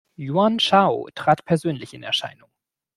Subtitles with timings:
[0.15, 2.49] Yuan Shao trat persönlich in Erscheinung.